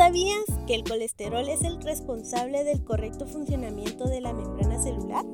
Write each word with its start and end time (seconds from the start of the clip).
¿Sabías 0.00 0.46
que 0.66 0.74
el 0.74 0.82
colesterol 0.82 1.46
es 1.46 1.62
el 1.62 1.78
responsable 1.82 2.64
del 2.64 2.82
correcto 2.82 3.26
funcionamiento 3.26 4.08
de 4.08 4.22
la 4.22 4.32
membrana 4.32 4.82
celular? 4.82 5.26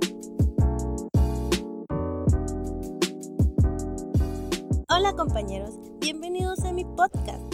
Hola 4.88 5.12
compañeros, 5.12 5.79
bienvenidos 6.00 6.64
a 6.64 6.73
mi 6.73 6.84
podcast. 6.84 7.45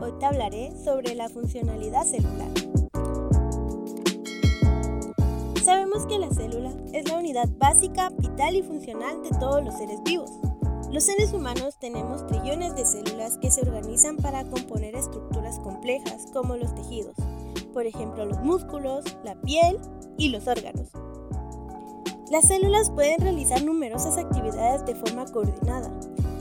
Hoy 0.00 0.12
te 0.20 0.26
hablaré 0.26 0.70
sobre 0.84 1.16
la 1.16 1.28
funcionalidad 1.28 2.04
celular. 2.04 2.48
Sabemos 5.64 6.06
que 6.06 6.20
la 6.20 6.30
célula 6.30 6.72
es 6.92 7.10
la 7.10 7.18
unidad 7.18 7.48
básica, 7.58 8.10
vital 8.10 8.54
y 8.54 8.62
funcional 8.62 9.24
de 9.24 9.30
todos 9.40 9.64
los 9.64 9.76
seres 9.76 10.00
vivos. 10.04 10.30
Los 10.92 11.02
seres 11.02 11.32
humanos 11.32 11.80
tenemos 11.80 12.28
trillones 12.28 12.69
de 12.80 12.86
células 12.86 13.36
que 13.36 13.50
se 13.50 13.60
organizan 13.60 14.16
para 14.16 14.44
componer 14.44 14.96
estructuras 14.96 15.58
complejas 15.58 16.26
como 16.32 16.56
los 16.56 16.74
tejidos, 16.74 17.14
por 17.74 17.86
ejemplo 17.86 18.24
los 18.24 18.40
músculos, 18.40 19.04
la 19.22 19.34
piel 19.42 19.78
y 20.16 20.30
los 20.30 20.46
órganos. 20.46 20.88
Las 22.30 22.48
células 22.48 22.90
pueden 22.90 23.20
realizar 23.20 23.62
numerosas 23.62 24.16
actividades 24.16 24.86
de 24.86 24.94
forma 24.94 25.26
coordinada. 25.26 25.90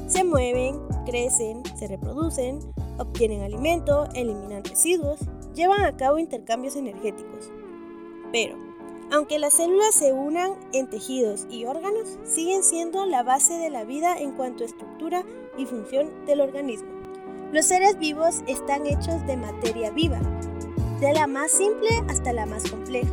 Se 0.07 0.23
mueven, 0.23 0.79
crecen, 1.05 1.61
se 1.77 1.87
reproducen, 1.87 2.59
obtienen 2.97 3.41
alimento, 3.41 4.07
eliminan 4.13 4.63
residuos, 4.63 5.19
llevan 5.55 5.83
a 5.83 5.97
cabo 5.97 6.19
intercambios 6.19 6.77
energéticos. 6.77 7.51
Pero, 8.31 8.55
aunque 9.11 9.39
las 9.39 9.53
células 9.53 9.95
se 9.95 10.13
unan 10.13 10.53
en 10.71 10.89
tejidos 10.89 11.47
y 11.49 11.65
órganos, 11.65 12.17
siguen 12.23 12.63
siendo 12.63 13.05
la 13.05 13.23
base 13.23 13.55
de 13.55 13.69
la 13.69 13.83
vida 13.83 14.17
en 14.17 14.31
cuanto 14.33 14.63
a 14.63 14.67
estructura 14.67 15.23
y 15.57 15.65
función 15.65 16.25
del 16.25 16.41
organismo. 16.41 16.89
Los 17.51 17.65
seres 17.65 17.97
vivos 17.97 18.43
están 18.47 18.85
hechos 18.85 19.25
de 19.25 19.37
materia 19.37 19.89
viva, 19.89 20.19
de 20.99 21.13
la 21.13 21.25
más 21.25 21.51
simple 21.51 21.89
hasta 22.07 22.33
la 22.33 22.45
más 22.45 22.69
compleja, 22.69 23.11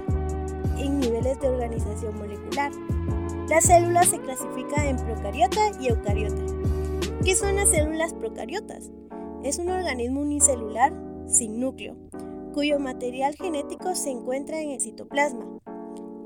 en 0.77 1.01
niveles 1.01 1.41
de 1.41 1.49
organización 1.49 2.19
molecular. 2.19 2.71
Las 3.49 3.65
células 3.65 4.09
se 4.09 4.21
clasifican 4.21 4.87
en 4.87 4.97
procariota 4.97 5.71
y 5.81 5.89
eucariota. 5.89 6.43
¿Qué 7.25 7.35
son 7.35 7.57
las 7.57 7.71
células 7.71 8.13
procariotas? 8.13 8.91
Es 9.43 9.59
un 9.59 9.71
organismo 9.71 10.21
unicelular 10.21 10.93
sin 11.27 11.59
núcleo, 11.59 11.97
cuyo 12.53 12.79
material 12.79 13.35
genético 13.37 13.95
se 13.95 14.11
encuentra 14.11 14.61
en 14.61 14.73
el 14.73 14.81
citoplasma, 14.81 15.47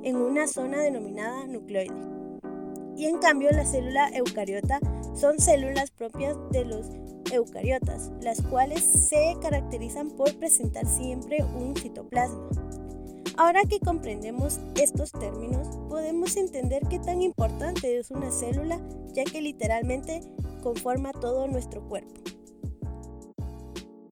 en 0.03 0.17
una 0.17 0.47
zona 0.47 0.81
denominada 0.81 1.47
nucleoide. 1.47 1.95
Y 2.97 3.07
en 3.07 3.19
cambio 3.19 3.51
la 3.51 3.65
célula 3.65 4.11
eucariota 4.15 4.81
son 5.15 5.39
células 5.39 5.91
propias 5.91 6.37
de 6.51 6.65
los 6.65 6.87
eucariotas, 7.33 8.11
las 8.21 8.43
cuales 8.43 9.09
se 9.09 9.37
caracterizan 9.41 10.11
por 10.11 10.35
presentar 10.37 10.87
siempre 10.87 11.43
un 11.43 11.75
citoplasma. 11.77 12.49
Ahora 13.37 13.63
que 13.69 13.81
comprendemos 13.81 14.61
estos 14.81 15.13
términos, 15.13 15.79
podemos 15.89 16.37
entender 16.37 16.83
qué 16.91 16.99
tan 16.99 17.23
importante 17.23 17.99
es 17.99 18.11
una 18.11 18.31
célula, 18.31 18.79
ya 19.15 19.25
que 19.25 19.41
literalmente 19.41 20.21
conforma 20.63 21.13
todo 21.13 21.47
nuestro 21.49 21.83
cuerpo. 21.89 22.30